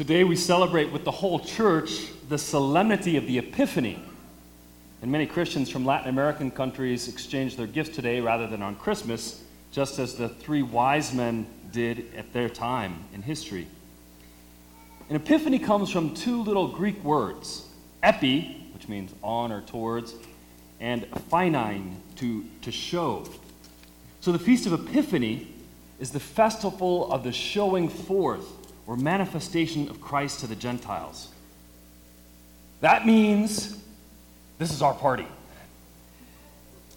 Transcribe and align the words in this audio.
Today 0.00 0.24
we 0.24 0.34
celebrate 0.34 0.90
with 0.90 1.04
the 1.04 1.10
whole 1.10 1.38
church 1.38 2.06
the 2.30 2.38
solemnity 2.38 3.18
of 3.18 3.26
the 3.26 3.36
Epiphany. 3.36 4.02
And 5.02 5.12
many 5.12 5.26
Christians 5.26 5.68
from 5.68 5.84
Latin 5.84 6.08
American 6.08 6.50
countries 6.50 7.06
exchange 7.06 7.56
their 7.56 7.66
gifts 7.66 7.94
today 7.96 8.22
rather 8.22 8.46
than 8.46 8.62
on 8.62 8.76
Christmas, 8.76 9.44
just 9.72 9.98
as 9.98 10.14
the 10.14 10.30
three 10.30 10.62
wise 10.62 11.12
men 11.12 11.46
did 11.70 12.14
at 12.16 12.32
their 12.32 12.48
time 12.48 13.04
in 13.12 13.20
history. 13.20 13.66
An 15.10 15.16
epiphany 15.16 15.58
comes 15.58 15.90
from 15.90 16.14
two 16.14 16.44
little 16.44 16.68
Greek 16.68 17.04
words 17.04 17.68
epi, 18.02 18.70
which 18.72 18.88
means 18.88 19.12
on 19.22 19.52
or 19.52 19.60
towards, 19.60 20.14
and 20.80 21.02
phanein, 21.30 21.96
to, 22.16 22.42
to 22.62 22.72
show. 22.72 23.26
So 24.22 24.32
the 24.32 24.38
Feast 24.38 24.64
of 24.64 24.72
Epiphany 24.72 25.46
is 25.98 26.10
the 26.10 26.20
festival 26.20 27.12
of 27.12 27.22
the 27.22 27.32
showing 27.32 27.90
forth 27.90 28.59
or 28.90 28.96
manifestation 28.96 29.88
of 29.88 30.00
Christ 30.00 30.40
to 30.40 30.48
the 30.48 30.56
Gentiles. 30.56 31.28
That 32.80 33.06
means 33.06 33.80
this 34.58 34.72
is 34.72 34.82
our 34.82 34.94
party. 34.94 35.28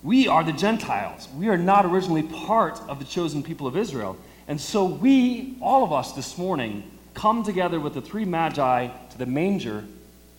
We 0.01 0.27
are 0.27 0.43
the 0.43 0.53
Gentiles. 0.53 1.29
We 1.37 1.49
are 1.49 1.57
not 1.57 1.85
originally 1.85 2.23
part 2.23 2.81
of 2.89 2.97
the 2.97 3.05
chosen 3.05 3.43
people 3.43 3.67
of 3.67 3.77
Israel. 3.77 4.17
And 4.47 4.59
so 4.59 4.85
we, 4.85 5.55
all 5.61 5.83
of 5.83 5.93
us 5.93 6.13
this 6.13 6.35
morning, 6.35 6.89
come 7.13 7.43
together 7.43 7.79
with 7.79 7.93
the 7.93 8.01
three 8.01 8.25
magi 8.25 8.87
to 9.11 9.17
the 9.19 9.27
manger 9.27 9.85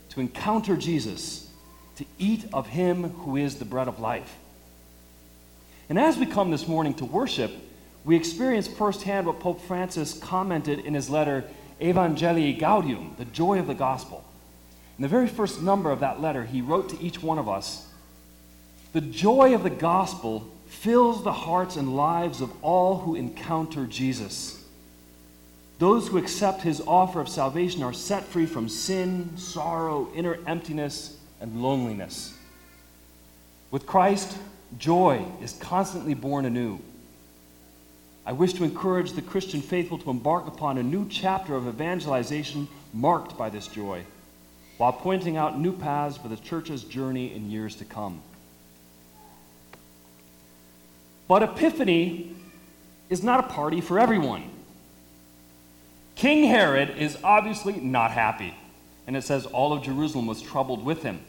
to 0.09 0.20
encounter 0.20 0.76
Jesus, 0.76 1.48
to 1.98 2.04
eat 2.18 2.46
of 2.52 2.66
him 2.66 3.10
who 3.10 3.36
is 3.36 3.60
the 3.60 3.64
bread 3.64 3.86
of 3.86 4.00
life. 4.00 4.34
And 5.88 6.00
as 6.00 6.18
we 6.18 6.26
come 6.26 6.50
this 6.50 6.66
morning 6.66 6.95
to 6.95 7.04
worship, 7.04 7.52
we 8.04 8.16
experience 8.16 8.68
firsthand 8.68 9.26
what 9.26 9.40
Pope 9.40 9.60
Francis 9.62 10.12
commented 10.15 10.80
in 10.80 10.95
his 10.95 11.09
letter 11.09 11.45
Evangelii 11.80 12.59
Gaudium, 12.59 13.16
the 13.16 13.24
joy 13.24 13.59
of 13.59 13.66
the 13.66 13.74
gospel. 13.74 14.24
In 14.98 15.02
the 15.02 15.09
very 15.09 15.26
first 15.26 15.62
number 15.62 15.90
of 15.90 16.01
that 16.01 16.20
letter, 16.20 16.45
he 16.45 16.60
wrote 16.60 16.90
to 16.90 17.01
each 17.01 17.23
one 17.23 17.38
of 17.38 17.48
us 17.48 17.88
The 18.92 19.01
joy 19.01 19.54
of 19.54 19.62
the 19.62 19.70
gospel 19.70 20.51
fills 20.66 21.24
the 21.24 21.32
hearts 21.32 21.76
and 21.76 21.96
lives 21.96 22.40
of 22.40 22.52
all 22.62 22.98
who 22.98 23.14
encounter 23.14 23.87
Jesus. 23.87 24.62
Those 25.79 26.09
who 26.09 26.18
accept 26.18 26.62
his 26.62 26.80
offer 26.86 27.20
of 27.20 27.29
salvation 27.29 27.82
are 27.82 27.92
set 27.92 28.24
free 28.24 28.46
from 28.46 28.68
sin, 28.68 29.36
sorrow, 29.36 30.09
inner 30.14 30.38
emptiness, 30.46 31.18
and 31.40 31.62
loneliness. 31.62 32.36
With 33.70 33.86
Christ, 33.86 34.36
joy 34.79 35.24
is 35.42 35.54
constantly 35.54 36.14
born 36.14 36.45
anew. 36.45 36.79
I 38.26 38.32
wish 38.32 38.54
to 38.54 38.64
encourage 38.64 39.12
the 39.12 39.22
Christian 39.22 39.60
faithful 39.60 39.98
to 39.98 40.10
embark 40.10 40.46
upon 40.46 40.78
a 40.78 40.82
new 40.82 41.06
chapter 41.08 41.54
of 41.54 41.68
evangelization 41.68 42.68
marked 42.92 43.36
by 43.36 43.50
this 43.50 43.66
joy, 43.66 44.04
while 44.78 44.92
pointing 44.92 45.36
out 45.36 45.58
new 45.58 45.76
paths 45.76 46.16
for 46.16 46.28
the 46.28 46.36
church's 46.36 46.84
journey 46.84 47.34
in 47.34 47.50
years 47.50 47.76
to 47.76 47.84
come. 47.84 48.22
But 51.28 51.42
Epiphany 51.42 52.34
is 53.10 53.22
not 53.22 53.40
a 53.40 53.48
party 53.48 53.80
for 53.80 53.98
everyone. 53.98 54.50
King 56.14 56.45
Herod 56.45 56.96
is 56.96 57.18
obviously 57.22 57.74
not 57.74 58.10
happy, 58.10 58.54
and 59.06 59.16
it 59.16 59.22
says 59.22 59.45
all 59.46 59.72
of 59.72 59.82
Jerusalem 59.82 60.26
was 60.26 60.40
troubled 60.40 60.82
with 60.82 61.02
him. 61.02 61.20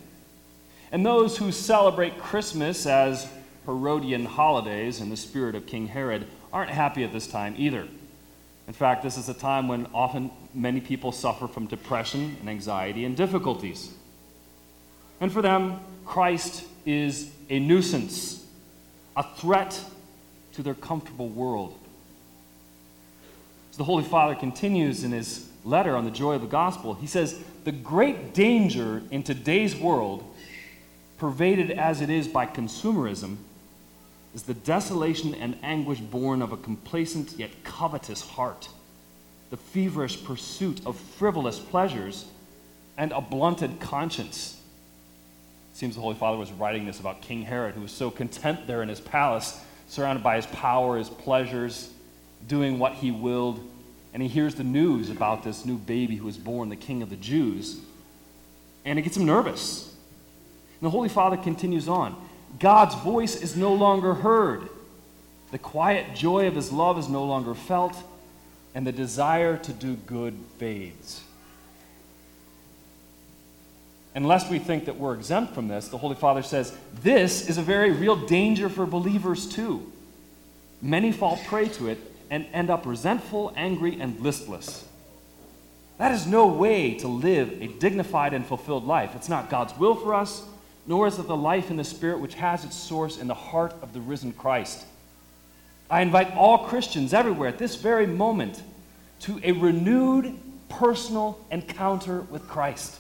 And 0.92 1.06
those 1.06 1.38
who 1.38 1.52
celebrate 1.52 2.20
Christmas 2.20 2.86
as 2.86 3.28
Herodian 3.66 4.26
holidays 4.26 5.02
in 5.02 5.10
the 5.10 5.18
spirit 5.18 5.56
of 5.56 5.66
King 5.66 5.88
Herod 5.88 6.28
aren't 6.54 6.72
happy 6.72 7.04
at 7.04 7.12
this 7.12 7.28
time 7.28 7.56
either. 7.58 7.88
In 8.68 8.74
fact, 8.74 9.04
this 9.04 9.18
is 9.18 9.30
a 9.30 9.34
time 9.34 9.68
when 9.68 9.88
often 9.94 10.32
many 10.54 10.82
people 10.82 11.12
suffer 11.12 11.48
from 11.48 11.68
depression 11.68 12.38
and 12.40 12.50
anxiety 12.50 13.06
and 13.06 13.16
difficulties. 13.16 13.94
And 15.22 15.32
for 15.32 15.42
them, 15.42 15.80
Christ 16.06 16.66
is 16.86 17.32
a 17.50 17.60
nuisance, 17.60 18.46
a 19.16 19.24
threat 19.24 19.80
to 20.54 20.64
their 20.64 20.74
comfortable 20.74 21.30
world. 21.30 21.78
As 23.72 23.78
the 23.78 23.84
Holy 23.84 24.04
Father 24.04 24.36
continues 24.36 25.04
in 25.04 25.12
his 25.12 25.50
letter 25.64 25.96
on 25.96 26.06
the 26.06 26.12
joy 26.12 26.34
of 26.36 26.42
the 26.42 26.48
gospel, 26.48 26.94
he 26.94 27.08
says, 27.08 27.44
The 27.66 27.72
great 27.72 28.34
danger 28.34 29.04
in 29.12 29.22
today's 29.24 29.76
world, 29.76 30.24
pervaded 31.18 31.72
as 31.72 32.02
it 32.02 32.10
is 32.10 32.28
by 32.28 32.46
consumerism, 32.46 33.38
is 34.36 34.44
the 34.44 34.54
desolation 34.54 35.34
and 35.34 35.58
anguish 35.64 36.00
born 36.00 36.42
of 36.42 36.52
a 36.52 36.58
complacent 36.58 37.40
yet 37.40 37.64
covetous 37.64 38.20
heart, 38.22 38.68
the 39.50 39.56
feverish 39.56 40.26
pursuit 40.26 40.86
of 40.86 40.98
frivolous 40.98 41.58
pleasures, 41.58 42.26
and 42.98 43.14
a 43.14 43.22
blunted 43.22 43.80
conscience. 43.80 44.62
It 45.72 45.78
seems 45.78 45.96
the 45.96 46.02
Holy 46.02 46.16
Father 46.16 46.38
was 46.38 46.52
writing 46.52 46.86
this 46.86 47.00
about 47.00 47.22
King 47.22 47.44
Herod, 47.44 47.76
who 47.76 47.82
was 47.82 47.94
so 47.94 48.12
content 48.12 48.68
there 48.68 48.84
in 48.84 48.90
his 48.90 49.00
palace, 49.00 49.58
surrounded 49.88 50.22
by 50.22 50.36
his 50.36 50.46
power, 50.48 50.98
his 50.98 51.10
pleasures, 51.10 51.90
doing 52.46 52.78
what 52.78 52.94
he 52.94 53.12
willed. 53.12 53.66
And 54.14 54.22
he 54.22 54.28
hears 54.28 54.56
the 54.56 54.64
news 54.64 55.10
about 55.10 55.44
this 55.44 55.66
new 55.66 55.78
baby 55.78 56.18
who 56.18 56.26
was 56.26 56.38
born, 56.38 56.68
the 56.68 56.76
King 56.76 57.02
of 57.02 57.10
the 57.10 57.16
Jews. 57.16 57.80
And 58.84 59.00
it 59.00 59.04
gets 59.04 59.16
him 59.16 59.26
nervous. 59.26 59.94
And 60.80 60.88
the 60.88 60.90
Holy 60.90 61.10
Father 61.10 61.38
continues 61.38 61.88
on. 61.88 62.16
God's 62.60 62.96
voice 62.96 63.42
is 63.42 63.56
no 63.56 63.74
longer 63.74 64.14
heard. 64.14 64.70
The 65.52 65.58
quiet 65.58 66.16
joy 66.16 66.48
of 66.48 66.56
his 66.56 66.72
love 66.72 66.98
is 66.98 67.10
no 67.10 67.24
longer 67.24 67.54
felt, 67.54 67.96
and 68.74 68.86
the 68.86 68.92
desire 68.92 69.58
to 69.58 69.74
do 69.74 69.96
good 69.96 70.36
fades. 70.58 71.22
And 74.14 74.26
lest 74.26 74.50
we 74.50 74.60
think 74.60 74.86
that 74.86 74.98
we're 74.98 75.14
exempt 75.14 75.54
from 75.54 75.68
this, 75.68 75.90
the 75.90 75.98
Holy 75.98 76.16
Father 76.16 76.42
says 76.42 76.76
this 77.02 77.50
is 77.50 77.58
a 77.58 77.62
very 77.62 77.92
real 77.92 78.16
danger 78.16 78.70
for 78.70 78.86
believers 78.86 79.48
too. 79.48 79.92
Many 80.82 81.12
fall 81.12 81.38
prey 81.46 81.68
to 81.70 81.88
it 81.88 82.00
and 82.30 82.46
end 82.54 82.70
up 82.70 82.86
resentful, 82.86 83.54
angry, 83.58 84.00
and 84.00 84.20
listless. 84.22 84.88
That 85.98 86.12
is 86.12 86.26
no 86.26 86.48
way 86.48 86.96
to 86.96 87.08
live 87.08 87.62
a 87.62 87.68
dignified 87.68 88.34
and 88.34 88.46
fulfilled 88.46 88.86
life. 88.86 89.12
It's 89.16 89.30
not 89.30 89.50
God's 89.50 89.78
will 89.78 89.96
for 89.96 90.14
us, 90.14 90.44
nor 90.88 91.08
is 91.08 91.18
it 91.18 91.28
the 91.28 91.36
life 91.36 91.70
in 91.70 91.78
the 91.78 91.84
Spirit 91.84 92.20
which 92.20 92.36
has 92.36 92.64
its 92.64 92.76
source 92.76 93.18
in 93.18 93.28
the 93.28 93.34
heart 93.34 93.74
of 93.82 93.94
the 93.94 94.02
risen 94.02 94.32
Christ. 94.34 94.86
I 95.90 96.02
invite 96.02 96.36
all 96.36 96.60
Christians 96.68 97.14
everywhere 97.14 97.50
at 97.50 97.58
this 97.58 97.76
very 97.76 98.08
moment 98.08 98.62
to 99.22 99.40
a 99.44 99.52
renewed 99.52 100.38
personal 100.70 101.40
encounter 101.52 102.22
with 102.22 102.48
Christ, 102.48 103.00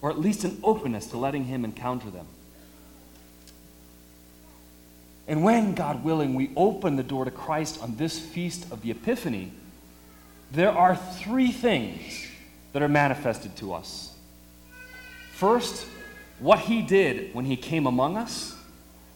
or 0.00 0.10
at 0.10 0.18
least 0.18 0.44
an 0.44 0.58
openness 0.62 1.06
to 1.08 1.16
letting 1.16 1.44
Him 1.44 1.64
encounter 1.64 2.10
them. 2.10 2.26
And 5.28 5.42
when, 5.42 5.74
God 5.74 6.04
willing, 6.04 6.34
we 6.34 6.50
open 6.56 6.96
the 6.96 7.02
door 7.02 7.24
to 7.24 7.32
Christ 7.32 7.82
on 7.82 7.96
this 7.96 8.18
feast 8.18 8.70
of 8.70 8.82
the 8.82 8.92
Epiphany, 8.92 9.50
there 10.52 10.70
are 10.70 10.94
three 10.94 11.50
things 11.50 12.26
that 12.72 12.82
are 12.82 12.88
manifested 12.88 13.56
to 13.56 13.72
us. 13.72 14.14
First, 15.32 15.86
what 16.38 16.60
he 16.60 16.82
did 16.82 17.34
when 17.34 17.44
he 17.44 17.56
came 17.56 17.86
among 17.86 18.16
us. 18.16 18.56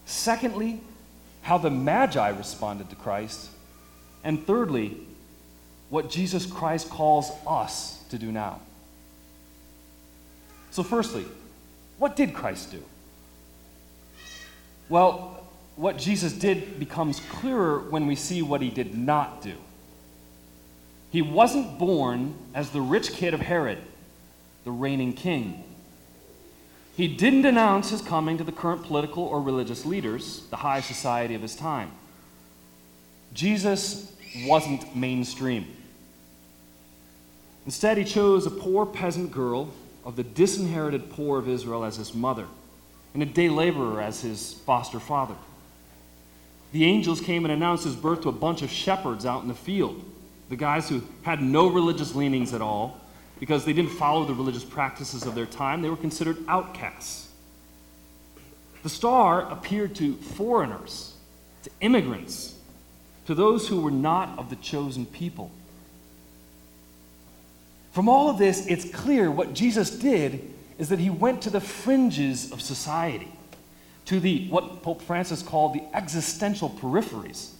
Secondly, 0.04 0.80
how 1.42 1.58
the 1.58 1.70
Magi 1.70 2.28
responded 2.30 2.90
to 2.90 2.96
Christ. 2.96 3.50
And 4.24 4.46
thirdly, 4.46 4.96
what 5.88 6.10
Jesus 6.10 6.46
Christ 6.46 6.88
calls 6.88 7.30
us 7.46 8.02
to 8.10 8.18
do 8.18 8.30
now. 8.30 8.60
So, 10.70 10.82
firstly, 10.82 11.24
what 11.98 12.16
did 12.16 12.32
Christ 12.32 12.70
do? 12.70 12.82
Well, 14.88 15.46
what 15.76 15.96
Jesus 15.96 16.32
did 16.32 16.78
becomes 16.78 17.20
clearer 17.20 17.78
when 17.78 18.06
we 18.06 18.14
see 18.14 18.42
what 18.42 18.60
he 18.60 18.70
did 18.70 18.96
not 18.96 19.42
do. 19.42 19.54
He 21.10 21.22
wasn't 21.22 21.78
born 21.78 22.34
as 22.54 22.70
the 22.70 22.80
rich 22.80 23.12
kid 23.12 23.34
of 23.34 23.40
Herod, 23.40 23.78
the 24.64 24.70
reigning 24.70 25.12
king. 25.12 25.64
He 26.96 27.08
didn't 27.08 27.46
announce 27.46 27.90
his 27.90 28.02
coming 28.02 28.36
to 28.38 28.44
the 28.44 28.52
current 28.52 28.82
political 28.82 29.24
or 29.24 29.40
religious 29.40 29.86
leaders, 29.86 30.42
the 30.50 30.56
high 30.56 30.80
society 30.80 31.34
of 31.34 31.42
his 31.42 31.56
time. 31.56 31.92
Jesus 33.32 34.12
wasn't 34.44 34.94
mainstream. 34.94 35.66
Instead, 37.64 37.98
he 37.98 38.04
chose 38.04 38.46
a 38.46 38.50
poor 38.50 38.84
peasant 38.86 39.30
girl 39.30 39.72
of 40.04 40.16
the 40.16 40.24
disinherited 40.24 41.10
poor 41.10 41.38
of 41.38 41.48
Israel 41.48 41.84
as 41.84 41.96
his 41.96 42.14
mother, 42.14 42.46
and 43.14 43.22
a 43.22 43.26
day 43.26 43.48
laborer 43.48 44.00
as 44.00 44.22
his 44.22 44.54
foster 44.66 44.98
father. 45.00 45.36
The 46.72 46.84
angels 46.84 47.20
came 47.20 47.44
and 47.44 47.52
announced 47.52 47.84
his 47.84 47.96
birth 47.96 48.22
to 48.22 48.28
a 48.28 48.32
bunch 48.32 48.62
of 48.62 48.70
shepherds 48.70 49.26
out 49.26 49.42
in 49.42 49.48
the 49.48 49.54
field, 49.54 50.02
the 50.48 50.56
guys 50.56 50.88
who 50.88 51.02
had 51.22 51.42
no 51.42 51.68
religious 51.68 52.14
leanings 52.14 52.54
at 52.54 52.62
all, 52.62 53.00
because 53.40 53.64
they 53.64 53.72
didn't 53.72 53.90
follow 53.92 54.24
the 54.24 54.34
religious 54.34 54.64
practices 54.64 55.24
of 55.24 55.34
their 55.34 55.46
time. 55.46 55.80
They 55.80 55.88
were 55.88 55.96
considered 55.96 56.36
outcasts. 56.46 57.28
The 58.82 58.90
star 58.90 59.50
appeared 59.50 59.94
to 59.96 60.14
foreigners, 60.14 61.16
to 61.64 61.70
immigrants, 61.80 62.54
to 63.26 63.34
those 63.34 63.66
who 63.66 63.80
were 63.80 63.90
not 63.90 64.38
of 64.38 64.50
the 64.50 64.56
chosen 64.56 65.06
people. 65.06 65.50
From 67.92 68.08
all 68.08 68.30
of 68.30 68.38
this, 68.38 68.66
it's 68.66 68.88
clear 68.90 69.30
what 69.30 69.54
Jesus 69.54 69.90
did 69.90 70.52
is 70.78 70.90
that 70.90 70.98
he 70.98 71.10
went 71.10 71.42
to 71.42 71.50
the 71.50 71.60
fringes 71.60 72.52
of 72.52 72.60
society, 72.60 73.32
to 74.04 74.20
the 74.20 74.48
what 74.48 74.82
Pope 74.82 75.02
Francis 75.02 75.42
called 75.42 75.74
the 75.74 75.82
existential 75.94 76.70
peripheries. 76.70 77.50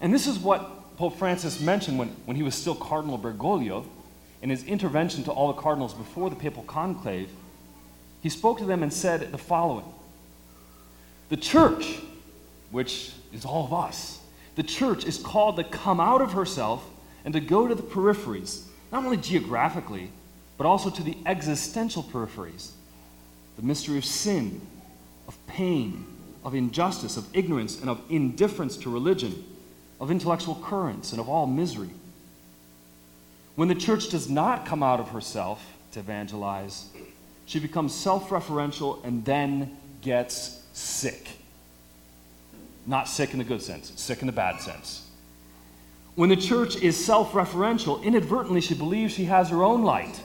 And 0.00 0.14
this 0.14 0.26
is 0.26 0.38
what 0.38 0.96
Pope 0.96 1.18
Francis 1.18 1.60
mentioned 1.60 1.98
when, 1.98 2.08
when 2.26 2.36
he 2.36 2.42
was 2.42 2.54
still 2.54 2.74
Cardinal 2.74 3.18
Bergoglio 3.18 3.86
in 4.42 4.50
his 4.50 4.64
intervention 4.64 5.24
to 5.24 5.30
all 5.30 5.48
the 5.48 5.60
cardinals 5.60 5.94
before 5.94 6.30
the 6.30 6.36
papal 6.36 6.62
conclave. 6.64 7.30
He 8.22 8.28
spoke 8.28 8.58
to 8.58 8.64
them 8.64 8.82
and 8.82 8.92
said 8.92 9.32
the 9.32 9.38
following 9.38 9.86
The 11.28 11.36
church, 11.36 11.98
which 12.70 13.12
is 13.32 13.44
all 13.44 13.64
of 13.64 13.72
us, 13.72 14.20
the 14.56 14.62
church 14.62 15.04
is 15.04 15.18
called 15.18 15.56
to 15.56 15.64
come 15.64 16.00
out 16.00 16.20
of 16.20 16.32
herself 16.32 16.84
and 17.24 17.34
to 17.34 17.40
go 17.40 17.66
to 17.68 17.74
the 17.74 17.82
peripheries 17.82 18.64
not 18.92 19.04
only 19.04 19.16
geographically, 19.16 20.10
but 20.58 20.66
also 20.66 20.90
to 20.90 21.02
the 21.02 21.16
existential 21.26 22.02
peripheries 22.02 22.72
the 23.56 23.66
mystery 23.66 23.98
of 23.98 24.04
sin, 24.06 24.60
of 25.28 25.36
pain, 25.46 26.06
of 26.44 26.54
injustice, 26.54 27.18
of 27.18 27.26
ignorance, 27.36 27.78
and 27.78 27.90
of 27.90 28.00
indifference 28.08 28.76
to 28.78 28.90
religion, 28.90 29.44
of 30.00 30.10
intellectual 30.10 30.54
currents, 30.64 31.12
and 31.12 31.20
of 31.20 31.28
all 31.28 31.46
misery. 31.46 31.90
When 33.56 33.68
the 33.68 33.74
church 33.74 34.08
does 34.10 34.28
not 34.28 34.66
come 34.66 34.82
out 34.82 35.00
of 35.00 35.10
herself 35.10 35.64
to 35.92 36.00
evangelize, 36.00 36.86
she 37.46 37.58
becomes 37.58 37.94
self 37.94 38.30
referential 38.30 39.04
and 39.04 39.24
then 39.24 39.76
gets 40.02 40.62
sick. 40.72 41.28
Not 42.86 43.08
sick 43.08 43.32
in 43.32 43.38
the 43.38 43.44
good 43.44 43.62
sense, 43.62 43.92
sick 43.96 44.20
in 44.20 44.26
the 44.26 44.32
bad 44.32 44.60
sense. 44.60 45.06
When 46.14 46.28
the 46.28 46.36
church 46.36 46.76
is 46.76 47.02
self 47.02 47.32
referential, 47.32 48.02
inadvertently 48.02 48.60
she 48.60 48.74
believes 48.74 49.12
she 49.12 49.24
has 49.24 49.50
her 49.50 49.62
own 49.62 49.82
light. 49.82 50.20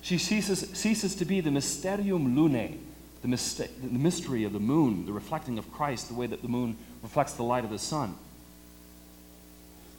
She 0.00 0.18
ceases, 0.18 0.60
ceases 0.72 1.14
to 1.16 1.24
be 1.24 1.40
the 1.40 1.50
mysterium 1.50 2.36
lunae, 2.36 2.78
the, 3.22 3.28
myst- 3.28 3.58
the 3.58 3.98
mystery 3.98 4.44
of 4.44 4.52
the 4.52 4.60
moon, 4.60 5.06
the 5.06 5.12
reflecting 5.12 5.58
of 5.58 5.70
Christ, 5.72 6.08
the 6.08 6.14
way 6.14 6.26
that 6.26 6.42
the 6.42 6.48
moon 6.48 6.76
reflects 7.02 7.32
the 7.32 7.42
light 7.42 7.64
of 7.64 7.70
the 7.70 7.78
sun. 7.78 8.14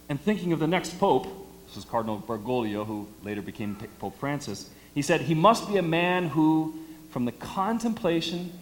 And 0.08 0.20
thinking 0.20 0.52
of 0.52 0.58
the 0.58 0.66
next 0.66 0.98
pope, 0.98 1.26
this 1.70 1.84
is 1.84 1.88
Cardinal 1.88 2.18
Bergoglio, 2.18 2.84
who 2.84 3.06
later 3.22 3.40
became 3.40 3.76
Pope 4.00 4.18
Francis, 4.18 4.70
he 4.92 5.02
said, 5.02 5.20
He 5.20 5.34
must 5.34 5.68
be 5.68 5.76
a 5.76 5.82
man 5.82 6.28
who, 6.28 6.74
from 7.10 7.24
the 7.24 7.32
contemplation 7.32 8.52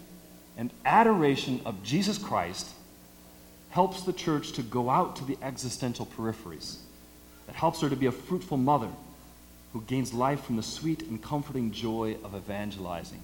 and 0.55 0.71
adoration 0.85 1.59
of 1.65 1.81
Jesus 1.81 2.19
Christ, 2.19 2.69
helps 3.71 4.03
the 4.03 4.13
church 4.13 4.51
to 4.53 4.61
go 4.61 4.91
out 4.91 5.15
to 5.15 5.25
the 5.25 5.37
existential 5.41 6.05
peripheries, 6.05 6.77
that 7.47 7.55
helps 7.55 7.81
her 7.81 7.89
to 7.89 7.95
be 7.95 8.05
a 8.05 8.11
fruitful 8.11 8.57
mother 8.57 8.89
who 9.73 9.81
gains 9.81 10.13
life 10.13 10.43
from 10.43 10.55
the 10.55 10.63
sweet 10.63 11.01
and 11.03 11.19
comforting 11.19 11.71
joy 11.71 12.15
of 12.23 12.35
evangelizing. 12.35 13.21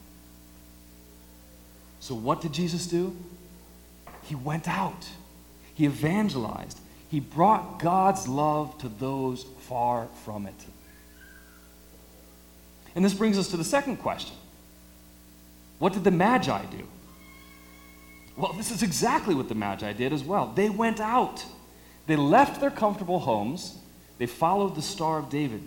So, 2.00 2.16
what 2.16 2.42
did 2.42 2.54
Jesus 2.54 2.88
do? 2.88 3.16
He 4.24 4.34
went 4.34 4.68
out, 4.68 5.10
he 5.76 5.86
evangelized, 5.86 6.80
he 7.16 7.22
brought 7.22 7.80
God's 7.80 8.28
love 8.28 8.78
to 8.80 8.90
those 8.90 9.46
far 9.70 10.10
from 10.26 10.46
it. 10.48 10.66
And 12.94 13.06
this 13.06 13.14
brings 13.14 13.38
us 13.38 13.48
to 13.52 13.58
the 13.58 13.64
second 13.64 14.00
question 14.00 14.36
What 15.80 15.94
did 15.94 16.04
the 16.04 16.12
Magi 16.12 16.66
do? 16.66 16.86
Well, 18.36 18.52
this 18.52 18.70
is 18.70 18.84
exactly 18.84 19.34
what 19.34 19.48
the 19.48 19.56
Magi 19.56 19.94
did 19.94 20.12
as 20.12 20.26
well. 20.26 20.52
They 20.54 20.70
went 20.70 21.00
out, 21.00 21.46
they 22.06 22.18
left 22.18 22.60
their 22.60 22.70
comfortable 22.70 23.20
homes, 23.20 23.78
they 24.18 24.26
followed 24.26 24.76
the 24.76 24.82
Star 24.82 25.18
of 25.18 25.30
David. 25.30 25.66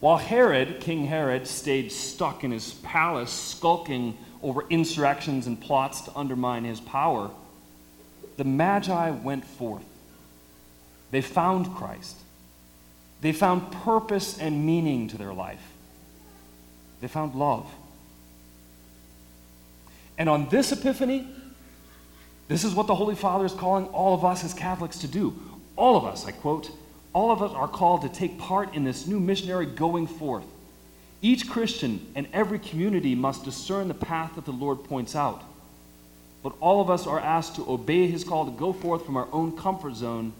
While 0.00 0.18
Herod, 0.18 0.80
King 0.80 1.06
Herod, 1.06 1.46
stayed 1.46 1.92
stuck 1.92 2.44
in 2.44 2.50
his 2.50 2.74
palace, 2.74 3.32
skulking 3.32 4.18
over 4.42 4.66
insurrections 4.68 5.46
and 5.46 5.58
plots 5.58 6.02
to 6.02 6.14
undermine 6.14 6.64
his 6.64 6.78
power, 6.78 7.30
the 8.40 8.44
Magi 8.44 9.10
went 9.10 9.44
forth. 9.44 9.84
They 11.10 11.20
found 11.20 11.74
Christ. 11.76 12.16
They 13.20 13.32
found 13.32 13.70
purpose 13.70 14.38
and 14.38 14.64
meaning 14.64 15.08
to 15.08 15.18
their 15.18 15.34
life. 15.34 15.60
They 17.02 17.06
found 17.06 17.34
love. 17.34 17.70
And 20.16 20.30
on 20.30 20.48
this 20.48 20.72
Epiphany, 20.72 21.28
this 22.48 22.64
is 22.64 22.74
what 22.74 22.86
the 22.86 22.94
Holy 22.94 23.14
Father 23.14 23.44
is 23.44 23.52
calling 23.52 23.88
all 23.88 24.14
of 24.14 24.24
us 24.24 24.42
as 24.42 24.54
Catholics 24.54 24.96
to 25.00 25.06
do. 25.06 25.38
All 25.76 25.98
of 25.98 26.06
us, 26.06 26.24
I 26.24 26.30
quote, 26.30 26.70
all 27.12 27.30
of 27.30 27.42
us 27.42 27.52
are 27.52 27.68
called 27.68 28.00
to 28.00 28.08
take 28.08 28.38
part 28.38 28.74
in 28.74 28.84
this 28.84 29.06
new 29.06 29.20
missionary 29.20 29.66
going 29.66 30.06
forth. 30.06 30.46
Each 31.20 31.46
Christian 31.46 32.10
and 32.14 32.26
every 32.32 32.58
community 32.58 33.14
must 33.14 33.44
discern 33.44 33.88
the 33.88 33.92
path 33.92 34.36
that 34.36 34.46
the 34.46 34.50
Lord 34.50 34.84
points 34.84 35.14
out. 35.14 35.42
But 36.42 36.54
all 36.60 36.80
of 36.80 36.88
us 36.88 37.06
are 37.06 37.20
asked 37.20 37.56
to 37.56 37.70
obey 37.70 38.06
his 38.06 38.24
call 38.24 38.46
to 38.46 38.50
go 38.50 38.72
forth 38.72 39.04
from 39.04 39.16
our 39.16 39.28
own 39.32 39.56
comfort 39.56 39.94
zone 39.94 40.32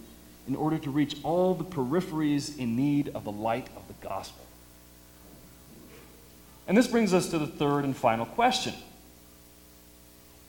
in 0.49 0.57
order 0.57 0.79
to 0.79 0.91
reach 0.91 1.17
all 1.23 1.55
the 1.55 1.65
peripheries 1.65 2.59
in 2.59 2.75
need 2.75 3.09
of 3.15 3.25
the 3.25 3.33
light 3.33 3.69
of 3.77 3.87
the 3.87 3.95
gospel. 4.07 4.45
And 6.67 6.77
this 6.77 6.87
brings 6.87 7.13
us 7.13 7.29
to 7.31 7.39
the 7.39 7.47
third 7.47 7.85
and 7.85 7.97
final 7.97 8.27
question 8.27 8.75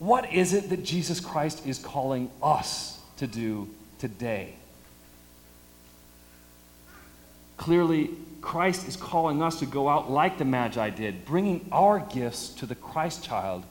what 0.02 0.34
is 0.34 0.54
it 0.54 0.70
that 0.70 0.84
Jesus 0.84 1.20
Christ 1.20 1.68
is 1.68 1.78
calling 1.78 2.32
us 2.42 3.00
to 3.18 3.28
do 3.28 3.70
today? 4.00 4.56
Clearly, 7.58 8.10
Christ 8.42 8.88
is 8.88 8.96
calling 8.96 9.44
us 9.44 9.60
to 9.60 9.68
go 9.68 9.88
out 9.88 10.10
like 10.10 10.40
the 10.40 10.46
Magi 10.46 10.90
did, 10.90 11.24
bringing 11.24 11.68
our 11.72 12.00
gifts 12.00 12.50
to 12.56 12.66
the 12.66 12.74
Christ 12.74 13.24
child 13.24 13.64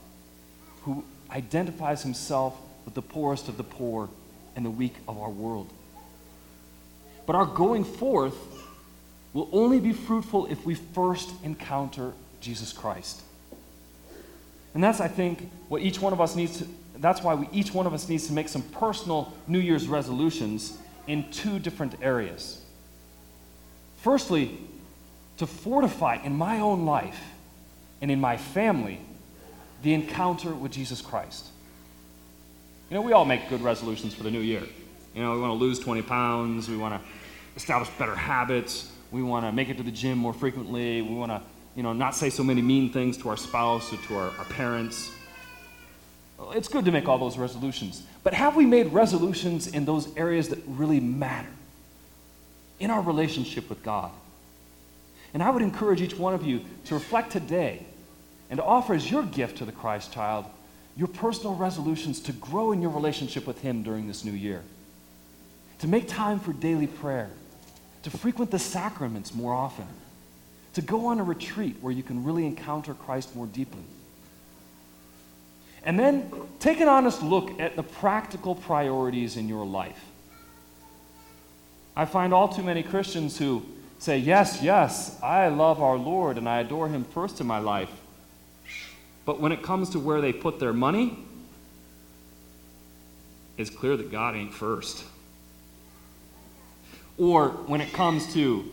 who 0.83 1.03
identifies 1.31 2.03
himself 2.03 2.57
with 2.85 2.93
the 2.93 3.01
poorest 3.01 3.47
of 3.47 3.57
the 3.57 3.63
poor 3.63 4.09
and 4.55 4.65
the 4.65 4.69
weak 4.69 4.95
of 5.07 5.17
our 5.17 5.29
world. 5.29 5.71
But 7.25 7.35
our 7.35 7.45
going 7.45 7.83
forth 7.83 8.35
will 9.33 9.49
only 9.51 9.79
be 9.79 9.93
fruitful 9.93 10.47
if 10.47 10.65
we 10.65 10.75
first 10.75 11.29
encounter 11.43 12.13
Jesus 12.41 12.73
Christ. 12.73 13.21
And 14.73 14.83
that's, 14.83 14.99
I 14.99 15.07
think, 15.07 15.49
what 15.69 15.81
each 15.81 16.01
one 16.01 16.13
of 16.13 16.21
us 16.21 16.35
needs 16.35 16.59
to, 16.59 16.67
that's 16.97 17.21
why 17.21 17.35
we, 17.35 17.47
each 17.51 17.73
one 17.73 17.85
of 17.85 17.93
us 17.93 18.09
needs 18.09 18.27
to 18.27 18.33
make 18.33 18.49
some 18.49 18.61
personal 18.61 19.33
New 19.47 19.59
Year's 19.59 19.87
resolutions 19.87 20.77
in 21.07 21.29
two 21.31 21.59
different 21.59 21.95
areas. 22.01 22.61
Firstly, 23.97 24.57
to 25.37 25.47
fortify 25.47 26.15
in 26.23 26.35
my 26.35 26.59
own 26.59 26.85
life 26.85 27.19
and 28.01 28.11
in 28.11 28.19
my 28.19 28.37
family 28.37 28.99
the 29.83 29.93
encounter 29.93 30.51
with 30.51 30.71
Jesus 30.71 31.01
Christ. 31.01 31.47
You 32.89 32.95
know, 32.95 33.01
we 33.01 33.13
all 33.13 33.25
make 33.25 33.49
good 33.49 33.61
resolutions 33.61 34.13
for 34.13 34.23
the 34.23 34.31
new 34.31 34.39
year. 34.39 34.63
You 35.15 35.21
know, 35.21 35.33
we 35.33 35.41
want 35.41 35.51
to 35.51 35.55
lose 35.55 35.79
20 35.79 36.01
pounds, 36.03 36.69
we 36.69 36.77
want 36.77 37.01
to 37.01 37.09
establish 37.55 37.89
better 37.97 38.15
habits, 38.15 38.91
we 39.11 39.23
want 39.23 39.45
to 39.45 39.51
make 39.51 39.69
it 39.69 39.77
to 39.77 39.83
the 39.83 39.91
gym 39.91 40.17
more 40.17 40.33
frequently, 40.33 41.01
we 41.01 41.13
want 41.13 41.31
to 41.31 41.41
you 41.75 41.83
know, 41.83 41.93
not 41.93 42.15
say 42.15 42.29
so 42.29 42.43
many 42.43 42.61
mean 42.61 42.91
things 42.91 43.17
to 43.19 43.29
our 43.29 43.37
spouse 43.37 43.93
or 43.93 43.97
to 43.97 44.17
our, 44.17 44.29
our 44.37 44.45
parents. 44.45 45.11
It's 46.53 46.67
good 46.67 46.85
to 46.85 46.91
make 46.91 47.07
all 47.07 47.17
those 47.17 47.37
resolutions. 47.37 48.03
But 48.23 48.33
have 48.33 48.55
we 48.55 48.65
made 48.65 48.91
resolutions 48.91 49.67
in 49.67 49.85
those 49.85 50.15
areas 50.17 50.49
that 50.49 50.59
really 50.67 50.99
matter? 50.99 51.49
In 52.79 52.89
our 52.89 53.01
relationship 53.01 53.69
with 53.69 53.83
God? 53.83 54.11
And 55.33 55.41
I 55.41 55.49
would 55.49 55.61
encourage 55.61 56.01
each 56.01 56.17
one 56.17 56.33
of 56.33 56.43
you 56.43 56.61
to 56.85 56.95
reflect 56.95 57.31
today 57.31 57.85
and 58.51 58.59
to 58.59 58.63
offer 58.63 58.93
as 58.93 59.09
your 59.09 59.23
gift 59.23 59.57
to 59.57 59.65
the 59.65 59.71
Christ 59.71 60.13
child 60.13 60.45
your 60.95 61.07
personal 61.07 61.55
resolutions 61.55 62.19
to 62.19 62.33
grow 62.33 62.73
in 62.73 62.81
your 62.81 62.91
relationship 62.91 63.47
with 63.47 63.61
Him 63.61 63.81
during 63.81 64.07
this 64.07 64.23
new 64.23 64.33
year. 64.33 64.61
To 65.79 65.87
make 65.87 66.07
time 66.07 66.39
for 66.39 66.53
daily 66.53 66.85
prayer. 66.85 67.31
To 68.03 68.11
frequent 68.11 68.51
the 68.51 68.59
sacraments 68.59 69.33
more 69.33 69.53
often 69.53 69.87
to 70.73 70.81
go 70.81 71.07
on 71.07 71.19
a 71.19 71.23
retreat 71.23 71.77
where 71.81 71.91
you 71.91 72.03
can 72.03 72.23
really 72.23 72.45
encounter 72.45 72.93
Christ 72.93 73.35
more 73.35 73.47
deeply. 73.47 73.83
And 75.83 75.99
then 75.99 76.31
take 76.59 76.79
an 76.79 76.87
honest 76.87 77.21
look 77.21 77.59
at 77.59 77.75
the 77.75 77.83
practical 77.83 78.55
priorities 78.55 79.35
in 79.35 79.49
your 79.49 79.65
life. 79.65 79.99
I 81.95 82.05
find 82.05 82.33
all 82.33 82.47
too 82.47 82.63
many 82.63 82.83
Christians 82.83 83.37
who 83.37 83.65
say, 83.99 84.17
Yes, 84.17 84.61
yes, 84.61 85.19
I 85.21 85.49
love 85.49 85.81
our 85.81 85.97
Lord 85.97 86.37
and 86.37 86.47
I 86.47 86.59
adore 86.59 86.87
Him 86.87 87.03
first 87.03 87.41
in 87.41 87.47
my 87.47 87.59
life. 87.59 87.89
But 89.25 89.39
when 89.39 89.51
it 89.51 89.61
comes 89.61 89.89
to 89.91 89.99
where 89.99 90.21
they 90.21 90.33
put 90.33 90.59
their 90.59 90.73
money, 90.73 91.17
it's 93.57 93.69
clear 93.69 93.95
that 93.97 94.11
God 94.11 94.35
ain't 94.35 94.53
first. 94.53 95.03
Or 97.17 97.49
when 97.49 97.81
it 97.81 97.93
comes 97.93 98.33
to, 98.33 98.65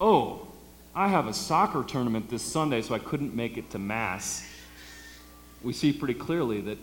oh, 0.00 0.46
I 0.94 1.08
have 1.08 1.26
a 1.26 1.32
soccer 1.32 1.84
tournament 1.84 2.28
this 2.28 2.42
Sunday, 2.42 2.82
so 2.82 2.94
I 2.94 2.98
couldn't 2.98 3.34
make 3.34 3.56
it 3.56 3.70
to 3.70 3.78
Mass. 3.78 4.46
We 5.62 5.72
see 5.72 5.92
pretty 5.92 6.14
clearly 6.14 6.60
that 6.62 6.78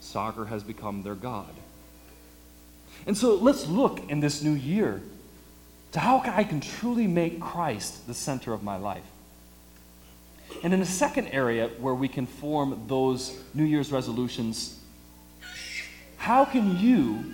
soccer 0.00 0.46
has 0.46 0.62
become 0.62 1.02
their 1.02 1.14
God. 1.14 1.52
And 3.06 3.16
so 3.16 3.34
let's 3.34 3.66
look 3.66 4.08
in 4.08 4.20
this 4.20 4.42
new 4.42 4.54
year 4.54 5.02
to 5.92 6.00
how 6.00 6.22
I 6.24 6.44
can 6.44 6.60
truly 6.60 7.06
make 7.06 7.40
Christ 7.40 8.06
the 8.06 8.14
center 8.14 8.52
of 8.52 8.62
my 8.62 8.76
life. 8.76 9.04
And 10.62 10.72
in 10.72 10.80
the 10.80 10.86
second 10.86 11.28
area 11.28 11.68
where 11.78 11.94
we 11.94 12.08
can 12.08 12.26
form 12.26 12.84
those 12.86 13.38
New 13.54 13.64
Year's 13.64 13.92
resolutions, 13.92 14.80
how 16.16 16.44
can 16.44 16.78
you, 16.78 17.24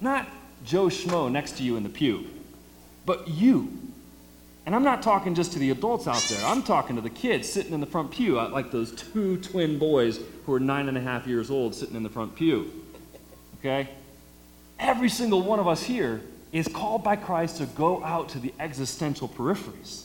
not 0.00 0.28
Joe 0.64 0.86
Schmo 0.86 1.30
next 1.30 1.56
to 1.58 1.62
you 1.62 1.76
in 1.76 1.82
the 1.82 1.88
pew, 1.88 2.26
but 3.06 3.28
you, 3.28 3.72
and 4.66 4.74
I'm 4.74 4.82
not 4.82 5.02
talking 5.02 5.34
just 5.34 5.52
to 5.52 5.58
the 5.58 5.70
adults 5.70 6.06
out 6.06 6.24
there, 6.28 6.44
I'm 6.44 6.62
talking 6.62 6.96
to 6.96 7.02
the 7.02 7.10
kids 7.10 7.48
sitting 7.48 7.72
in 7.72 7.80
the 7.80 7.86
front 7.86 8.10
pew, 8.10 8.40
like 8.40 8.70
those 8.70 8.92
two 8.92 9.36
twin 9.38 9.78
boys 9.78 10.20
who 10.46 10.54
are 10.54 10.60
nine 10.60 10.88
and 10.88 10.96
a 10.96 11.00
half 11.00 11.26
years 11.26 11.50
old 11.50 11.74
sitting 11.74 11.96
in 11.96 12.02
the 12.02 12.08
front 12.08 12.34
pew. 12.34 12.70
Okay? 13.60 13.88
Every 14.78 15.08
single 15.08 15.42
one 15.42 15.58
of 15.58 15.68
us 15.68 15.82
here 15.82 16.22
is 16.52 16.68
called 16.68 17.02
by 17.02 17.16
Christ 17.16 17.58
to 17.58 17.66
go 17.66 18.02
out 18.04 18.28
to 18.30 18.38
the 18.38 18.54
existential 18.58 19.28
peripheries. 19.28 20.04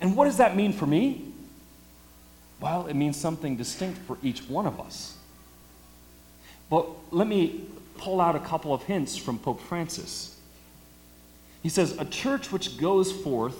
And 0.00 0.16
what 0.16 0.24
does 0.24 0.38
that 0.38 0.56
mean 0.56 0.72
for 0.72 0.86
me? 0.86 1.24
Well, 2.60 2.86
it 2.86 2.94
means 2.94 3.16
something 3.16 3.56
distinct 3.56 3.98
for 4.06 4.18
each 4.22 4.48
one 4.48 4.66
of 4.66 4.80
us. 4.80 5.16
But 6.68 6.88
let 7.10 7.26
me 7.26 7.64
pull 7.98 8.20
out 8.20 8.36
a 8.36 8.40
couple 8.40 8.72
of 8.72 8.82
hints 8.84 9.16
from 9.16 9.38
Pope 9.38 9.60
Francis. 9.60 10.38
He 11.62 11.68
says, 11.68 11.96
A 11.98 12.04
church 12.04 12.52
which 12.52 12.78
goes 12.78 13.12
forth 13.12 13.56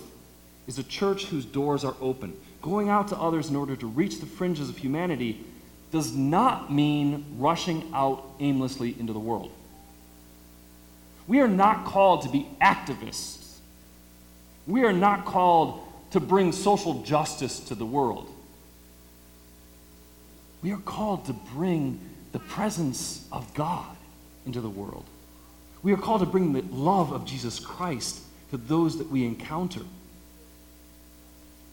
is 0.66 0.78
a 0.78 0.82
church 0.82 1.26
whose 1.26 1.44
doors 1.44 1.84
are 1.84 1.96
open. 2.00 2.34
Going 2.62 2.88
out 2.88 3.08
to 3.08 3.18
others 3.18 3.48
in 3.50 3.56
order 3.56 3.76
to 3.76 3.86
reach 3.86 4.20
the 4.20 4.26
fringes 4.26 4.68
of 4.68 4.76
humanity 4.76 5.44
does 5.90 6.14
not 6.14 6.72
mean 6.72 7.24
rushing 7.38 7.90
out 7.92 8.24
aimlessly 8.38 8.94
into 8.98 9.12
the 9.12 9.18
world. 9.18 9.50
We 11.26 11.40
are 11.40 11.48
not 11.48 11.84
called 11.84 12.22
to 12.22 12.28
be 12.28 12.48
activists. 12.60 13.56
We 14.66 14.84
are 14.84 14.92
not 14.92 15.24
called 15.24 15.80
to 16.10 16.20
bring 16.20 16.52
social 16.52 17.02
justice 17.02 17.60
to 17.60 17.74
the 17.74 17.86
world. 17.86 18.28
We 20.62 20.72
are 20.72 20.78
called 20.78 21.26
to 21.26 21.32
bring 21.32 22.00
the 22.32 22.38
presence 22.38 23.26
of 23.32 23.52
God 23.54 23.96
into 24.46 24.60
the 24.60 24.68
world. 24.68 25.04
We 25.82 25.92
are 25.92 25.96
called 25.96 26.20
to 26.20 26.26
bring 26.26 26.52
the 26.52 26.62
love 26.74 27.12
of 27.12 27.24
Jesus 27.24 27.58
Christ 27.58 28.20
to 28.50 28.56
those 28.56 28.98
that 28.98 29.10
we 29.10 29.24
encounter. 29.24 29.82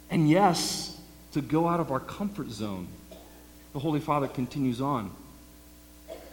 And 0.10 0.30
yes, 0.30 0.98
to 1.34 1.42
go 1.42 1.68
out 1.68 1.80
of 1.80 1.92
our 1.92 2.00
comfort 2.00 2.50
zone. 2.50 2.88
The 3.74 3.80
Holy 3.80 4.00
Father 4.00 4.28
continues 4.28 4.82
on. 4.82 5.12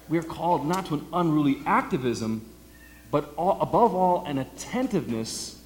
We 0.09 0.19
are 0.19 0.23
called 0.23 0.67
not 0.67 0.87
to 0.87 0.95
an 0.95 1.07
unruly 1.13 1.59
activism, 1.67 2.47
but 3.11 3.33
all, 3.37 3.61
above 3.61 3.95
all, 3.95 4.25
an 4.27 4.39
attentiveness 4.39 5.61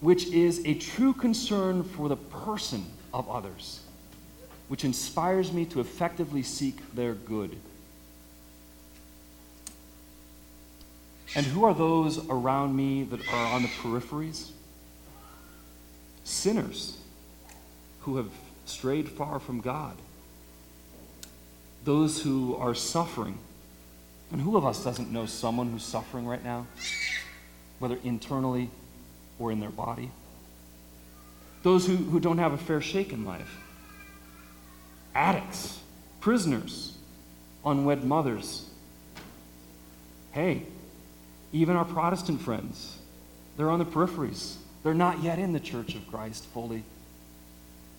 which 0.00 0.26
is 0.28 0.64
a 0.64 0.74
true 0.74 1.12
concern 1.12 1.82
for 1.82 2.08
the 2.08 2.16
person 2.16 2.84
of 3.12 3.28
others, 3.28 3.80
which 4.68 4.84
inspires 4.84 5.52
me 5.52 5.64
to 5.64 5.80
effectively 5.80 6.42
seek 6.42 6.94
their 6.94 7.14
good. 7.14 7.56
And 11.34 11.44
who 11.44 11.64
are 11.64 11.74
those 11.74 12.26
around 12.28 12.74
me 12.76 13.04
that 13.04 13.20
are 13.32 13.54
on 13.54 13.62
the 13.62 13.68
peripheries? 13.68 14.50
Sinners 16.24 16.98
who 18.00 18.16
have 18.16 18.30
strayed 18.64 19.08
far 19.08 19.38
from 19.38 19.60
God. 19.60 19.96
Those 21.84 22.22
who 22.22 22.56
are 22.56 22.74
suffering. 22.74 23.38
And 24.30 24.40
who 24.40 24.56
of 24.56 24.64
us 24.64 24.84
doesn't 24.84 25.10
know 25.10 25.26
someone 25.26 25.70
who's 25.70 25.84
suffering 25.84 26.26
right 26.26 26.42
now? 26.42 26.66
Whether 27.78 27.98
internally 28.04 28.70
or 29.38 29.52
in 29.52 29.60
their 29.60 29.70
body. 29.70 30.10
Those 31.62 31.86
who, 31.86 31.96
who 31.96 32.20
don't 32.20 32.38
have 32.38 32.52
a 32.52 32.58
fair 32.58 32.80
shake 32.80 33.12
in 33.12 33.24
life. 33.24 33.58
Addicts, 35.14 35.80
prisoners, 36.20 36.96
unwed 37.64 38.04
mothers. 38.04 38.68
Hey, 40.32 40.62
even 41.52 41.76
our 41.76 41.84
Protestant 41.84 42.40
friends, 42.40 42.98
they're 43.56 43.70
on 43.70 43.78
the 43.78 43.84
peripheries. 43.84 44.56
They're 44.82 44.94
not 44.94 45.22
yet 45.22 45.38
in 45.38 45.52
the 45.52 45.60
church 45.60 45.94
of 45.94 46.06
Christ 46.06 46.44
fully. 46.46 46.84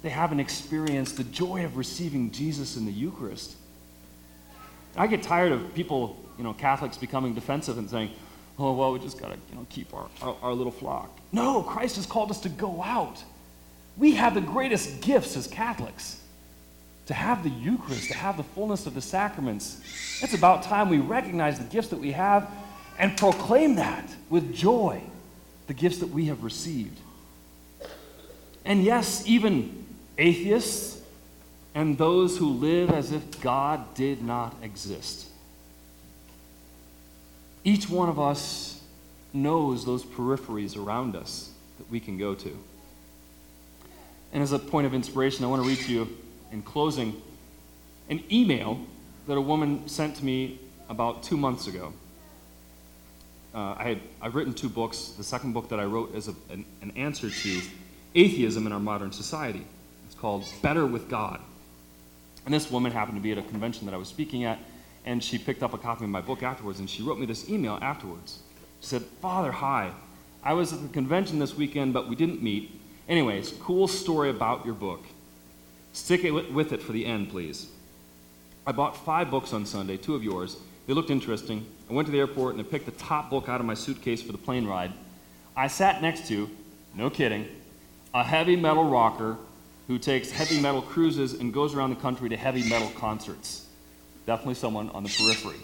They 0.02 0.10
haven't 0.10 0.40
experienced 0.40 1.18
the 1.18 1.26
joy 1.26 1.66
of 1.66 1.76
receiving 1.76 2.32
Jesus 2.32 2.78
in 2.78 2.86
the 2.86 2.92
Eucharist. 2.92 3.56
I 4.96 5.08
get 5.08 5.22
tired 5.22 5.52
of 5.52 5.74
people, 5.74 6.18
you 6.38 6.44
know, 6.44 6.54
Catholics 6.54 6.98
becoming 6.98 7.34
defensive 7.34 7.78
and 7.78 7.90
saying, 7.90 8.12
oh, 8.60 8.74
well, 8.74 8.92
we 8.92 9.00
just 9.00 9.20
got 9.20 9.32
to 9.32 9.38
you 9.50 9.56
know, 9.56 9.66
keep 9.70 9.94
our, 9.94 10.08
our, 10.22 10.36
our 10.42 10.54
little 10.54 10.72
flock. 10.72 11.18
No, 11.32 11.64
Christ 11.64 11.96
has 11.96 12.06
called 12.06 12.30
us 12.30 12.42
to 12.42 12.50
go 12.50 12.84
out. 12.84 13.24
We 13.98 14.14
have 14.14 14.34
the 14.34 14.42
greatest 14.42 15.02
gifts 15.02 15.36
as 15.36 15.48
Catholics 15.48 16.22
to 17.10 17.14
have 17.16 17.44
the 17.44 17.50
Eucharist, 17.50 18.10
to 18.10 18.14
have 18.14 18.38
the 18.38 18.44
fullness 18.44 18.86
of 18.86 18.94
the 18.94 19.02
sacraments. 19.02 19.82
It's 20.22 20.36
about 20.36 20.62
time 20.62 20.90
we 20.90 21.00
recognize 21.00 21.58
the 21.58 21.66
gifts 21.66 21.88
that 21.88 22.00
we 22.00 22.12
have 22.12 22.50
and 23.00 23.18
proclaim 23.18 23.76
that 23.76 24.08
with 24.30 24.54
joy, 24.54 25.02
the 25.66 25.74
gifts 25.74 25.98
that 26.00 26.10
we 26.10 26.26
have 26.26 26.44
received. 26.44 27.00
And 28.64 28.84
yes, 28.84 29.24
even 29.26 29.88
atheists 30.20 31.02
and 31.74 31.98
those 31.98 32.38
who 32.38 32.50
live 32.50 32.92
as 32.92 33.12
if 33.12 33.42
God 33.42 33.96
did 33.96 34.22
not 34.22 34.56
exist. 34.62 35.28
Each 37.64 37.90
one 37.90 38.10
of 38.10 38.20
us 38.20 38.82
knows 39.34 39.86
those 39.86 40.04
peripheries 40.04 40.78
around 40.78 41.16
us 41.16 41.52
that 41.78 41.90
we 41.90 42.00
can 42.00 42.18
go 42.18 42.34
to. 42.36 42.58
And 44.32 44.44
as 44.44 44.52
a 44.52 44.60
point 44.60 44.86
of 44.86 44.94
inspiration, 44.94 45.44
I 45.44 45.48
want 45.48 45.64
to 45.64 45.68
read 45.68 45.80
to 45.80 45.92
you 45.92 46.18
in 46.52 46.62
closing 46.62 47.22
an 48.10 48.24
email 48.32 48.80
that 49.28 49.38
a 49.38 49.42
woman 49.42 49.88
sent 49.88 50.16
to 50.18 50.26
me 50.26 50.60
about 50.90 51.24
two 51.24 51.38
months 51.38 51.68
ago. 51.68 51.94
Uh, 53.54 53.76
I 53.78 53.84
had, 53.84 54.02
I've 54.22 54.36
written 54.36 54.54
two 54.54 54.70
books. 54.70 55.10
The 55.18 55.24
second 55.24 55.54
book 55.54 55.70
that 55.70 55.80
I 55.80 55.86
wrote 55.86 56.14
is 56.16 56.28
a, 56.28 56.36
an, 56.52 56.66
an 56.82 56.92
answer 56.96 57.30
to 57.30 57.62
atheism 58.16 58.66
in 58.68 58.72
our 58.72 58.80
modern 58.80 59.12
society. 59.12 59.66
It's 60.06 60.16
called 60.16 60.46
Better 60.62 60.86
with 60.86 61.10
God. 61.10 61.40
And 62.46 62.54
this 62.54 62.72
woman 62.72 62.92
happened 62.92 63.18
to 63.18 63.22
be 63.22 63.32
at 63.32 63.38
a 63.38 63.44
convention 63.44 63.86
that 63.86 63.94
I 63.94 63.98
was 63.98 64.08
speaking 64.08 64.44
at, 64.44 64.60
and 65.06 65.24
she 65.24 65.38
picked 65.38 65.64
up 65.64 65.74
a 65.74 65.78
copy 65.78 66.04
of 66.04 66.10
my 66.10 66.22
book 66.22 66.44
afterwards, 66.44 66.80
and 66.80 66.90
she 66.90 67.04
wrote 67.04 67.20
me 67.20 67.26
this 67.26 67.50
email 67.50 67.80
afterwards. 67.82 68.40
She 68.82 68.88
said, 68.88 69.04
Father, 69.22 69.52
hi. 69.52 69.92
I 70.44 70.54
was 70.54 70.72
at 70.74 70.82
the 70.82 70.88
convention 70.90 71.40
this 71.40 71.56
weekend, 71.56 71.94
but 71.94 72.08
we 72.08 72.16
didn't 72.16 72.42
meet. 72.42 72.80
Anyways, 73.08 73.54
cool 73.62 73.88
story 73.88 74.30
about 74.30 74.66
your 74.66 74.76
book. 74.76 75.06
Stick 75.94 76.24
it 76.24 76.32
with 76.54 76.72
it 76.72 76.82
for 76.82 76.92
the 76.92 77.06
end, 77.06 77.30
please. 77.30 77.70
I 78.66 78.72
bought 78.72 78.96
five 78.96 79.32
books 79.32 79.52
on 79.52 79.66
Sunday, 79.66 79.98
two 79.98 80.16
of 80.16 80.24
yours. 80.24 80.58
They 80.86 80.94
looked 80.94 81.10
interesting. 81.10 81.66
I 81.90 81.94
went 81.94 82.06
to 82.06 82.12
the 82.12 82.20
airport 82.20 82.56
and 82.56 82.66
I 82.66 82.70
picked 82.70 82.86
the 82.86 82.92
top 82.92 83.30
book 83.30 83.50
out 83.50 83.60
of 83.60 83.66
my 83.66 83.74
suitcase 83.74 84.22
for 84.22 84.32
the 84.32 84.38
plane 84.38 84.66
ride. 84.66 84.92
I 85.56 85.68
sat 85.68 86.02
next 86.02 86.28
to, 86.28 86.50
no 86.94 87.10
kidding, 87.10 87.48
a 88.14 88.24
heavy 88.24 88.56
metal 88.56 88.88
rocker 88.88 89.38
who 89.88 89.98
takes 89.98 90.30
heavy 90.32 90.62
metal 90.62 90.82
cruises 90.82 91.34
and 91.34 91.54
goes 91.54 91.74
around 91.74 91.90
the 91.90 91.96
country 91.96 92.30
to 92.30 92.38
heavy 92.38 92.68
metal 92.70 92.92
concerts. 92.96 93.66
Definitely 94.26 94.56
someone 94.56 94.90
on 94.92 95.04
the 95.04 95.10
periphery. 95.10 95.60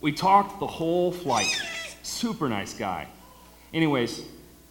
we 0.00 0.12
talked 0.12 0.60
the 0.60 0.66
whole 0.66 1.12
flight. 1.12 1.54
Super 2.02 2.48
nice 2.48 2.74
guy. 2.74 3.08
Anyways, 3.72 4.22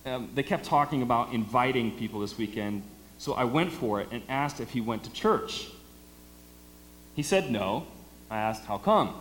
um, 0.06 0.30
they 0.36 0.44
kept 0.44 0.66
talking 0.66 1.02
about 1.02 1.34
inviting 1.34 1.92
people 1.92 2.20
this 2.20 2.38
weekend, 2.38 2.84
so 3.18 3.34
I 3.34 3.44
went 3.46 3.72
for 3.72 4.02
it 4.02 4.10
and 4.12 4.22
asked 4.30 4.60
if 4.60 4.72
he 4.72 4.82
went 4.82 5.04
to 5.06 5.12
church. 5.12 5.70
He 7.16 7.24
said 7.24 7.52
no. 7.52 7.88
I 8.30 8.38
asked, 8.38 8.66
How 8.66 8.78
come? 8.78 9.16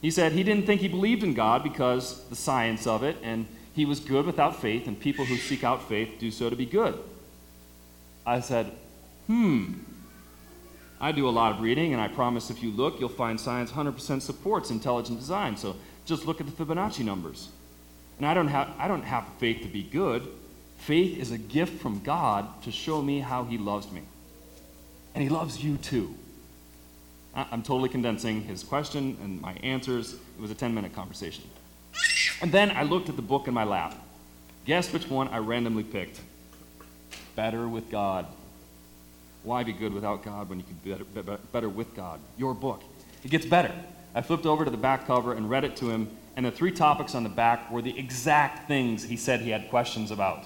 He 0.00 0.10
said 0.10 0.32
he 0.32 0.42
didn't 0.42 0.66
think 0.66 0.80
he 0.80 0.88
believed 0.88 1.22
in 1.22 1.32
God 1.32 1.62
because 1.62 2.24
the 2.28 2.36
science 2.36 2.86
of 2.86 3.02
it, 3.02 3.16
and 3.22 3.46
he 3.72 3.84
was 3.84 4.00
good 4.00 4.26
without 4.26 4.60
faith, 4.60 4.86
and 4.86 4.98
people 4.98 5.24
who 5.24 5.36
seek 5.36 5.64
out 5.64 5.88
faith 5.88 6.16
do 6.18 6.30
so 6.30 6.50
to 6.50 6.56
be 6.56 6.66
good. 6.66 6.98
I 8.26 8.40
said, 8.40 8.72
Hmm, 9.28 9.74
I 11.02 11.12
do 11.12 11.28
a 11.28 11.30
lot 11.30 11.52
of 11.52 11.60
reading, 11.60 11.92
and 11.92 12.00
I 12.00 12.08
promise 12.08 12.48
if 12.48 12.62
you 12.62 12.70
look, 12.70 13.00
you'll 13.00 13.08
find 13.10 13.38
science 13.38 13.72
100% 13.72 14.22
supports 14.22 14.70
intelligent 14.70 15.18
design. 15.18 15.56
So 15.56 15.76
just 16.06 16.26
look 16.26 16.40
at 16.40 16.46
the 16.46 16.52
Fibonacci 16.52 17.04
numbers. 17.04 17.48
And 18.16 18.26
I 18.26 18.32
don't 18.32 18.48
have, 18.48 18.70
I 18.78 18.88
don't 18.88 19.02
have 19.02 19.26
faith 19.38 19.62
to 19.62 19.68
be 19.68 19.82
good. 19.82 20.28
Faith 20.78 21.18
is 21.18 21.32
a 21.32 21.38
gift 21.38 21.82
from 21.82 22.00
God 22.00 22.62
to 22.62 22.70
show 22.70 23.02
me 23.02 23.18
how 23.18 23.44
He 23.44 23.58
loves 23.58 23.90
me. 23.90 24.02
And 25.14 25.22
He 25.22 25.28
loves 25.28 25.62
you 25.62 25.76
too. 25.76 26.14
I'm 27.34 27.62
totally 27.62 27.88
condensing 27.88 28.42
his 28.42 28.62
question 28.62 29.16
and 29.22 29.40
my 29.40 29.54
answers. 29.62 30.14
It 30.14 30.40
was 30.40 30.50
a 30.50 30.54
10 30.54 30.74
minute 30.74 30.92
conversation. 30.92 31.44
And 32.42 32.52
then 32.52 32.70
I 32.72 32.82
looked 32.82 33.08
at 33.08 33.16
the 33.16 33.22
book 33.22 33.48
in 33.48 33.54
my 33.54 33.64
lap. 33.64 33.94
Guess 34.66 34.92
which 34.92 35.08
one 35.08 35.28
I 35.28 35.38
randomly 35.38 35.82
picked? 35.82 36.20
Better 37.34 37.66
with 37.66 37.90
God. 37.90 38.26
Why 39.44 39.64
be 39.64 39.72
good 39.72 39.92
without 39.92 40.22
God 40.22 40.48
when 40.48 40.58
you 40.58 40.64
can 40.64 40.76
be 40.84 41.04
better, 41.20 41.38
better 41.52 41.68
with 41.68 41.94
God? 41.94 42.20
Your 42.36 42.54
book. 42.54 42.82
It 43.24 43.30
gets 43.30 43.46
better. 43.46 43.72
I 44.14 44.22
flipped 44.22 44.46
over 44.46 44.64
to 44.64 44.70
the 44.70 44.76
back 44.76 45.06
cover 45.06 45.32
and 45.32 45.48
read 45.48 45.64
it 45.64 45.76
to 45.76 45.90
him, 45.90 46.08
and 46.36 46.46
the 46.46 46.50
three 46.50 46.70
topics 46.70 47.14
on 47.14 47.22
the 47.22 47.28
back 47.28 47.70
were 47.70 47.82
the 47.82 47.98
exact 47.98 48.68
things 48.68 49.04
he 49.04 49.16
said 49.16 49.40
he 49.40 49.50
had 49.50 49.68
questions 49.70 50.10
about. 50.10 50.44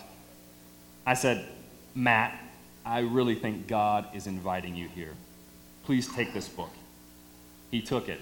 I 1.05 1.15
said, 1.15 1.47
Matt, 1.95 2.38
I 2.85 3.00
really 3.00 3.35
think 3.35 3.67
God 3.67 4.07
is 4.15 4.26
inviting 4.26 4.76
you 4.76 4.88
here. 4.88 5.15
Please 5.85 6.09
take 6.12 6.33
this 6.33 6.49
book. 6.49 6.71
He 7.71 7.83
took 7.83 8.09
it. 8.09 8.21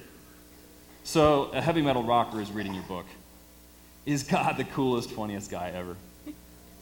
So, 1.05 1.51
a 1.53 1.61
heavy 1.61 1.83
metal 1.83 2.03
rocker 2.03 2.41
is 2.41 2.51
reading 2.51 2.75
your 2.75 2.83
book. 2.85 3.07
Is 4.07 4.23
God 4.23 4.57
the 4.57 4.65
coolest, 4.65 5.11
funniest 5.11 5.51
guy 5.51 5.71
ever? 5.75 5.97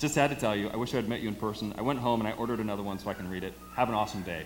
Just 0.02 0.16
had 0.16 0.30
to 0.30 0.36
tell 0.36 0.56
you, 0.56 0.68
I 0.68 0.74
wish 0.74 0.92
I 0.94 0.96
had 0.96 1.08
met 1.08 1.20
you 1.20 1.28
in 1.28 1.36
person. 1.36 1.72
I 1.78 1.82
went 1.82 2.00
home 2.00 2.20
and 2.20 2.28
I 2.28 2.32
ordered 2.32 2.58
another 2.58 2.82
one 2.82 2.98
so 2.98 3.08
I 3.08 3.14
can 3.14 3.30
read 3.30 3.44
it. 3.44 3.54
Have 3.76 3.88
an 3.88 3.94
awesome 3.94 4.22
day. 4.22 4.44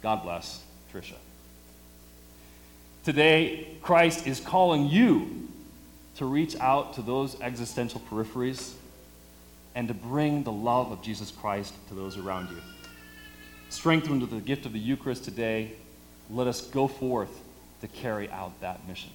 God 0.00 0.22
bless, 0.22 0.64
Tricia. 0.90 1.16
Today, 3.04 3.76
Christ 3.82 4.26
is 4.26 4.40
calling 4.40 4.88
you 4.88 5.46
to 6.16 6.24
reach 6.24 6.56
out 6.58 6.94
to 6.94 7.02
those 7.02 7.38
existential 7.42 8.00
peripheries 8.10 8.72
and 9.74 9.88
to 9.88 9.92
bring 9.92 10.42
the 10.42 10.52
love 10.52 10.90
of 10.90 11.02
Jesus 11.02 11.30
Christ 11.30 11.74
to 11.88 11.94
those 11.94 12.16
around 12.16 12.48
you. 12.48 12.62
Strengthened 13.68 14.22
with 14.22 14.30
the 14.30 14.40
gift 14.40 14.64
of 14.64 14.72
the 14.72 14.78
Eucharist 14.78 15.22
today, 15.22 15.72
let 16.30 16.46
us 16.46 16.62
go 16.62 16.88
forth 16.88 17.42
to 17.82 17.88
carry 17.88 18.30
out 18.30 18.58
that 18.62 18.88
mission. 18.88 19.10